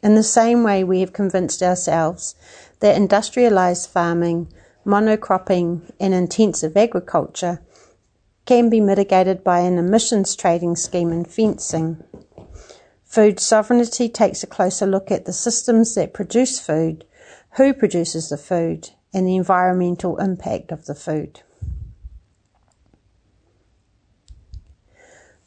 In 0.00 0.14
the 0.14 0.22
same 0.22 0.62
way, 0.62 0.84
we 0.84 1.00
have 1.00 1.12
convinced 1.12 1.60
ourselves 1.60 2.36
that 2.78 2.94
industrialized 2.94 3.90
farming, 3.90 4.46
monocropping, 4.86 5.90
and 5.98 6.14
intensive 6.14 6.76
agriculture 6.76 7.60
can 8.46 8.70
be 8.70 8.80
mitigated 8.80 9.42
by 9.42 9.58
an 9.58 9.76
emissions 9.76 10.36
trading 10.36 10.76
scheme 10.76 11.10
and 11.10 11.26
fencing. 11.26 12.00
Food 13.02 13.40
sovereignty 13.40 14.08
takes 14.08 14.44
a 14.44 14.46
closer 14.46 14.86
look 14.86 15.10
at 15.10 15.24
the 15.24 15.32
systems 15.32 15.96
that 15.96 16.14
produce 16.14 16.60
food, 16.60 17.04
who 17.56 17.74
produces 17.74 18.28
the 18.28 18.38
food, 18.38 18.90
and 19.12 19.26
the 19.26 19.36
environmental 19.36 20.18
impact 20.18 20.72
of 20.72 20.86
the 20.86 20.94
food. 20.94 21.42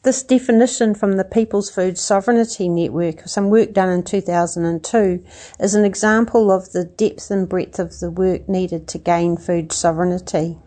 This 0.04 0.21
definition 0.21 0.95
from 0.95 1.13
the 1.13 1.23
People's 1.23 1.71
Food 1.71 1.97
Sovereignty 1.97 2.67
Network, 2.67 3.26
some 3.26 3.49
work 3.49 3.71
done 3.71 3.89
in 3.89 4.04
2002, 4.04 5.23
is 5.62 5.76
an 5.76 5.86
example 5.86 6.52
of 6.52 6.73
the 6.73 6.84
depth 6.84 7.32
and 7.32 7.47
breadth 7.47 7.80
of 7.80 7.97
the 8.02 8.12
work 8.12 8.49
needed 8.49 8.86
to 8.89 8.97
gain 8.97 9.38
food 9.38 9.71
sovereignty. 9.71 10.58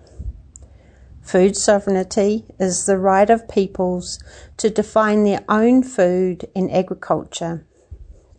Food 1.20 1.54
sovereignty 1.54 2.46
is 2.58 2.86
the 2.86 2.96
right 2.96 3.28
of 3.28 3.46
peoples 3.46 4.18
to 4.56 4.70
define 4.70 5.24
their 5.24 5.44
own 5.50 5.82
food 5.82 6.48
and 6.56 6.72
agriculture, 6.72 7.66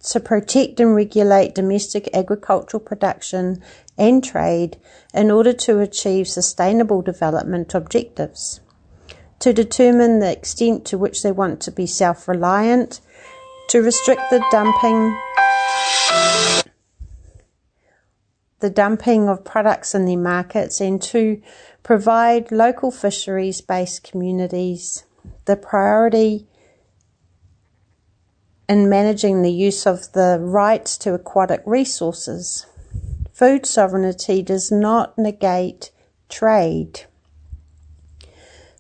to 0.10 0.20
protect 0.20 0.80
and 0.80 0.96
regulate 0.96 1.54
domestic 1.54 2.10
agricultural 2.12 2.82
production 2.82 3.62
and 3.98 4.24
trade 4.24 4.78
in 5.14 5.32
order 5.32 5.54
to 5.54 5.80
achieve 5.80 6.28
sustainable 6.28 7.02
development 7.02 7.74
objectives 7.74 8.60
to 9.40 9.54
determine 9.54 10.20
the 10.20 10.32
extent 10.32 10.86
to 10.86 10.98
which 10.98 11.24
they 11.24 11.32
want 11.32 11.62
to 11.62 11.72
be 11.72 11.86
self 11.86 12.28
reliant, 12.28 13.02
to 13.70 13.82
restrict 13.82 14.30
the 14.30 14.44
dumping 14.52 15.16
the 18.60 18.70
dumping 18.72 19.30
of 19.30 19.46
products 19.46 19.94
in 19.94 20.06
their 20.06 20.18
markets 20.18 20.82
and 20.82 21.00
to 21.00 21.40
provide 21.84 22.52
local 22.52 22.90
fisheries 22.90 23.62
based 23.62 24.04
communities 24.04 25.04
the 25.46 25.56
priority 25.56 26.48
in 28.68 28.90
managing 28.90 29.44
the 29.44 29.52
use 29.52 29.86
of 29.86 30.12
the 30.14 30.38
rights 30.42 30.98
to 30.98 31.14
aquatic 31.14 31.62
resources. 31.66 32.66
Food 33.38 33.68
sovereignty 33.68 34.42
does 34.42 34.72
not 34.72 35.16
negate 35.16 35.92
trade 36.28 37.02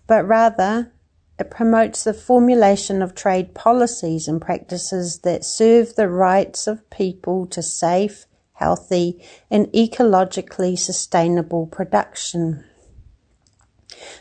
but 0.07 0.25
rather 0.25 0.91
it 1.37 1.51
promotes 1.51 2.03
the 2.03 2.13
formulation 2.13 3.01
of 3.01 3.13
trade 3.13 3.53
policies 3.53 4.27
and 4.27 4.41
practices 4.41 5.19
that 5.19 5.45
serve 5.45 5.93
the 5.93 6.09
rights 6.09 6.65
of 6.65 6.89
people 6.89 7.45
to 7.47 7.61
safe, 7.61 8.25
healthy, 8.53 9.23
and 9.51 9.67
ecologically 9.67 10.79
sustainable 10.79 11.67
production. 11.67 12.65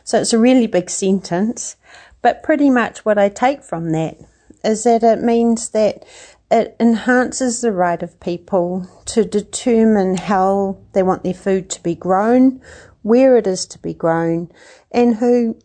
So 0.05 0.21
it's 0.21 0.35
a 0.35 0.39
really 0.39 0.67
big 0.67 0.91
sentence, 0.91 1.77
but 2.21 2.43
pretty 2.43 2.69
much 2.69 3.05
what 3.05 3.17
I 3.17 3.31
take 3.31 3.63
from 3.63 3.93
that 3.93 4.19
is 4.63 4.85
that 4.85 5.03
it 5.03 5.23
means 5.23 5.71
that 5.71 6.05
it 6.51 6.77
enhances 6.79 7.61
the 7.61 7.73
right 7.73 8.03
of 8.03 8.21
people 8.21 8.89
to 9.07 9.25
determine 9.25 10.17
how 10.17 10.79
they 10.93 11.03
want 11.03 11.25
their 11.25 11.35
food 11.35 11.69
to 11.71 11.83
be 11.83 11.95
grown, 11.95 12.61
where 13.03 13.37
it 13.37 13.47
is 13.47 13.67
to 13.67 13.79
be 13.79 13.95
grown, 13.95 14.51
and 14.93 15.17
who 15.17 15.59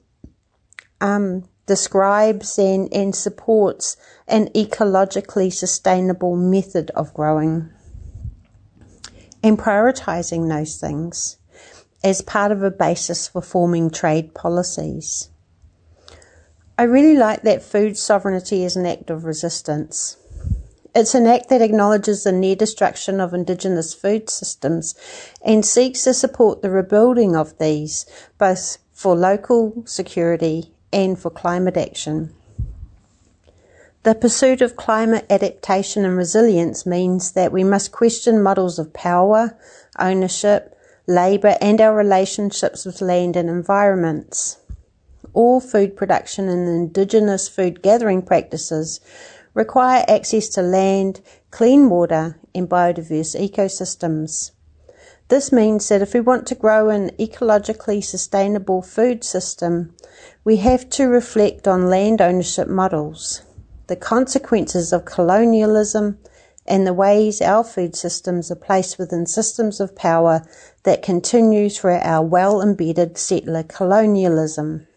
um, 1.00 1.48
describes 1.66 2.58
and, 2.58 2.92
and 2.94 3.16
supports 3.16 3.98
an 4.28 4.48
ecologically 4.50 5.52
sustainable 5.54 6.36
method 6.36 6.90
of 6.92 7.14
growing 7.14 7.70
and 9.44 9.58
prioritizing 9.58 10.50
those 10.50 10.80
things 10.80 11.38
as 12.04 12.22
part 12.22 12.52
of 12.52 12.64
a 12.64 12.72
basis 12.72 13.28
for 13.28 13.42
forming 13.42 13.90
trade 13.90 14.34
policies. 14.34 15.30
I 16.78 16.84
really 16.84 17.16
like 17.16 17.44
that 17.44 17.62
food 17.62 17.98
sovereignty 17.98 18.64
is 18.64 18.76
an 18.76 18.86
act 18.88 19.10
of 19.10 19.24
resistance. 19.24 20.18
It's 20.94 21.16
an 21.16 21.26
act 21.26 21.48
that 21.48 21.62
acknowledges 21.62 22.24
the 22.24 22.34
near 22.34 22.56
destruction 22.56 23.22
of 23.22 23.34
Indigenous 23.34 23.94
food 23.94 24.30
systems 24.30 24.94
and 25.42 25.66
seeks 25.66 26.04
to 26.04 26.14
support 26.14 26.62
the 26.62 26.70
rebuilding 26.70 27.34
of 27.34 27.58
these, 27.60 28.06
both 28.38 28.78
for 28.92 29.16
local 29.16 29.84
security 29.86 30.74
and 30.92 31.18
for 31.18 31.30
climate 31.30 31.78
action. 31.78 32.34
The 34.04 34.16
pursuit 34.16 34.62
of 34.62 34.76
climate 34.76 35.26
adaptation 35.30 36.04
and 36.04 36.18
resilience 36.18 36.86
means 36.86 37.32
that 37.34 37.54
we 37.54 37.64
must 37.64 37.94
question 37.94 38.44
models 38.44 38.78
of 38.78 38.92
power, 38.92 39.58
ownership, 39.98 40.76
labour, 41.08 41.56
and 41.62 41.80
our 41.80 41.96
relationships 41.96 42.84
with 42.84 43.00
land 43.00 43.38
and 43.38 43.50
environments. 43.50 44.58
All 45.34 45.62
food 45.62 45.96
production 45.96 46.50
and 46.50 46.68
indigenous 46.68 47.48
food 47.48 47.82
gathering 47.82 48.24
practices 48.24 49.00
require 49.54 50.06
access 50.08 50.48
to 50.50 50.62
land, 50.62 51.22
clean 51.50 51.90
water, 51.90 52.38
and 52.56 52.70
biodiverse 52.70 53.36
ecosystems. 53.40 54.52
This 55.28 55.52
means 55.52 55.88
that 55.88 56.02
if 56.02 56.14
we 56.14 56.20
want 56.20 56.46
to 56.48 56.56
grow 56.56 56.90
an 56.90 57.12
ecologically 57.12 58.04
sustainable 58.04 58.82
food 58.82 59.24
system, 59.24 59.96
we 60.44 60.58
have 60.58 60.90
to 60.92 61.08
reflect 61.08 61.68
on 61.68 61.90
land 61.90 62.22
ownership 62.22 62.68
models, 62.68 63.42
the 63.88 63.96
consequences 63.96 64.92
of 64.92 65.06
colonialism, 65.06 66.18
and 66.66 66.86
the 66.86 66.94
ways 66.94 67.42
our 67.42 67.64
food 67.64 67.96
systems 67.96 68.52
are 68.52 68.56
placed 68.56 69.00
within 69.00 69.26
systems 69.26 69.80
of 69.80 69.96
power 69.96 70.44
that 70.84 71.02
continue 71.02 71.70
through 71.70 72.00
our 72.02 72.26
well 72.26 72.62
embedded 72.62 73.18
settler 73.18 73.64
colonialism. 73.64 74.88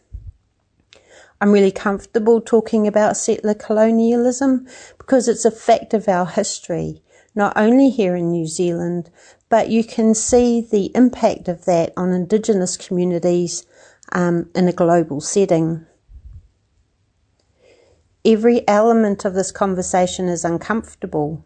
I'm 1.41 1.53
really 1.53 1.73
comfortable 1.73 2.41
talking 2.41 2.87
about 2.87 3.17
settler 3.17 3.55
colonialism 3.55 4.67
because 4.99 5.29
it's 5.29 5.45
a 5.45 5.51
fact 5.51 5.93
of 5.93 6.09
our 6.09 6.27
history, 6.27 7.03
not 7.35 7.53
only 7.57 7.91
here 7.91 8.17
in 8.17 8.31
New 8.31 8.47
Zealand, 8.47 9.11
but 9.49 9.69
you 9.69 9.85
can 9.85 10.15
see 10.15 10.61
the 10.61 10.91
impact 10.95 11.49
of 11.49 11.65
that 11.65 11.93
on 11.97 12.13
Indigenous 12.13 12.77
communities 12.77 13.67
um, 14.13 14.51
in 14.55 14.69
a 14.69 14.73
global 14.73 15.21
setting. 15.21 15.87
Every 18.25 18.67
element 18.67 19.25
of 19.25 19.35
this 19.35 19.53
conversation 19.53 20.29
is 20.29 20.45
uncomfortable. 20.45 21.45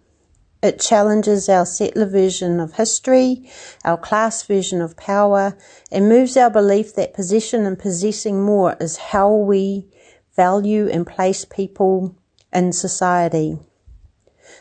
It 0.60 0.80
challenges 0.80 1.48
our 1.48 1.64
settler 1.64 2.06
version 2.06 2.58
of 2.58 2.74
history, 2.74 3.48
our 3.84 3.96
class 3.96 4.42
version 4.42 4.82
of 4.82 4.96
power, 4.96 5.56
and 5.92 6.08
moves 6.08 6.36
our 6.36 6.50
belief 6.50 6.94
that 6.94 7.14
possession 7.14 7.64
and 7.64 7.78
possessing 7.78 8.42
more 8.42 8.76
is 8.80 8.96
how 8.96 9.32
we 9.32 9.86
value 10.34 10.88
and 10.88 11.06
place 11.06 11.44
people 11.44 12.16
in 12.52 12.72
society. 12.72 13.60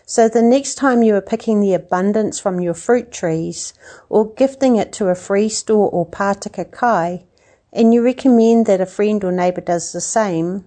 So 0.06 0.30
the 0.30 0.44
next 0.44 0.76
time 0.76 1.02
you 1.02 1.16
are 1.16 1.22
picking 1.22 1.62
the 1.62 1.74
abundance 1.74 2.40
from 2.40 2.60
your 2.60 2.76
fruit 2.76 3.12
trees 3.12 3.74
or 4.08 4.34
gifting 4.36 4.76
it 4.76 4.94
to 4.94 5.08
a 5.08 5.16
free 5.16 5.50
store 5.50 5.90
or 5.90 6.06
Pātaka 6.06 6.72
kai, 6.72 7.26
and 7.74 7.94
you 7.94 8.04
recommend 8.04 8.68
that 8.68 8.82
a 8.82 8.86
friend 8.86 9.24
or 9.24 9.32
neighbour 9.32 9.62
does 9.62 9.94
the 9.94 10.02
same, 10.02 10.66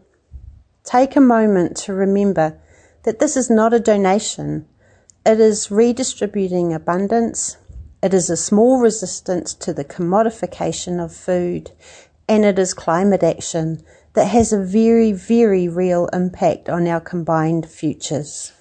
take 0.82 1.14
a 1.14 1.20
moment 1.20 1.76
to 1.76 1.94
remember 1.94 2.58
that 3.04 3.20
this 3.20 3.36
is 3.36 3.48
not 3.48 3.72
a 3.72 3.80
donation. 3.80 4.66
It 5.26 5.38
is 5.38 5.70
redistributing 5.70 6.72
abundance. 6.72 7.58
It 8.02 8.14
is 8.14 8.30
a 8.30 8.36
small 8.36 8.80
resistance 8.80 9.52
to 9.54 9.74
the 9.74 9.84
commodification 9.84 11.02
of 11.02 11.14
food. 11.14 11.72
And 12.26 12.44
it 12.44 12.58
is 12.58 12.72
climate 12.72 13.22
action 13.22 13.82
that 14.14 14.28
has 14.28 14.52
a 14.52 14.64
very, 14.64 15.12
very 15.12 15.68
real 15.68 16.08
impact 16.12 16.70
on 16.70 16.86
our 16.88 17.00
combined 17.00 17.68
futures. 17.68 18.52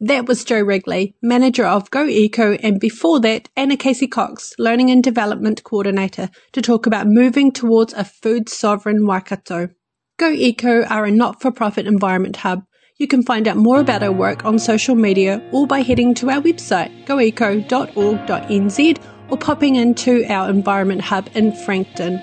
That 0.00 0.26
was 0.26 0.42
Joe 0.42 0.62
Wrigley, 0.62 1.14
manager 1.20 1.66
of 1.66 1.90
Go 1.90 2.06
Eco, 2.06 2.54
and 2.54 2.80
before 2.80 3.20
that, 3.20 3.50
Anna 3.54 3.76
Casey 3.76 4.06
Cox, 4.06 4.54
Learning 4.58 4.90
and 4.90 5.04
Development 5.04 5.62
Coordinator, 5.62 6.30
to 6.52 6.62
talk 6.62 6.86
about 6.86 7.06
moving 7.06 7.52
towards 7.52 7.92
a 7.92 8.04
food 8.04 8.48
sovereign 8.48 9.06
Waikato. 9.06 9.68
Go 10.16 10.30
Eco 10.30 10.84
are 10.84 11.04
a 11.04 11.10
not 11.10 11.42
for 11.42 11.50
profit 11.50 11.86
environment 11.86 12.36
hub. 12.36 12.64
You 13.00 13.08
can 13.08 13.22
find 13.22 13.48
out 13.48 13.56
more 13.56 13.80
about 13.80 14.02
our 14.02 14.12
work 14.12 14.44
on 14.44 14.58
social 14.58 14.94
media 14.94 15.40
or 15.52 15.66
by 15.66 15.80
heading 15.80 16.12
to 16.16 16.28
our 16.28 16.42
website, 16.42 17.06
goeco.org.nz, 17.06 19.02
or 19.30 19.38
popping 19.38 19.76
into 19.76 20.26
our 20.28 20.50
environment 20.50 21.00
hub 21.00 21.30
in 21.34 21.52
Frankton. 21.64 22.20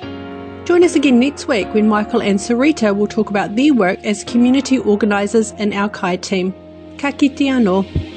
Join 0.65 0.83
us 0.83 0.95
again 0.95 1.19
next 1.19 1.47
week 1.47 1.67
when 1.73 1.87
Michael 1.87 2.21
and 2.21 2.37
Sarita 2.37 2.95
will 2.95 3.07
talk 3.07 3.31
about 3.31 3.55
their 3.55 3.73
work 3.73 3.97
as 4.03 4.23
community 4.23 4.77
organisers 4.77 5.49
in 5.53 5.73
our 5.73 5.89
Kai 5.89 6.15
team. 6.17 6.53
Ka 6.99 7.09
kite 7.09 7.35
anō. 7.37 8.16